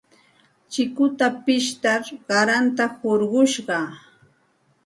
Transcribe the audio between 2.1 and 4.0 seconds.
qaranta hurqushqaa.